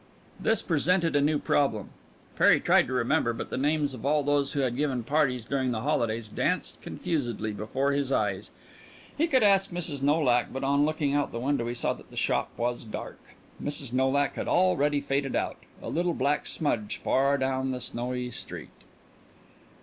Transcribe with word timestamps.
This 0.39 0.63
presented 0.63 1.15
a 1.15 1.21
new 1.21 1.37
problem. 1.37 1.91
Perry 2.35 2.59
tried 2.59 2.87
to 2.87 2.93
remember, 2.93 3.33
but 3.33 3.51
the 3.51 3.55
names 3.57 3.93
of 3.93 4.03
all 4.03 4.23
those 4.23 4.53
who 4.53 4.61
had 4.61 4.75
given 4.75 5.03
parties 5.03 5.45
during 5.45 5.69
the 5.69 5.81
holidays 5.81 6.27
danced 6.27 6.81
confusedly 6.81 7.51
before 7.51 7.91
his 7.91 8.11
eyes. 8.11 8.49
He 9.15 9.27
could 9.27 9.43
ask 9.43 9.69
Mrs. 9.69 10.01
Nolak, 10.01 10.51
but 10.51 10.63
on 10.63 10.85
looking 10.87 11.13
out 11.13 11.31
the 11.31 11.39
window 11.39 11.67
he 11.67 11.75
saw 11.75 11.93
that 11.93 12.09
the 12.09 12.17
shop 12.17 12.49
was 12.57 12.83
dark. 12.83 13.19
Mrs. 13.63 13.93
Nolak 13.93 14.33
had 14.33 14.47
already 14.47 15.01
faded 15.01 15.35
out, 15.35 15.57
a 15.83 15.87
little 15.89 16.15
black 16.15 16.47
smudge 16.47 16.97
far 16.97 17.37
down 17.37 17.69
the 17.69 17.79
snowy 17.79 18.31
street. 18.31 18.69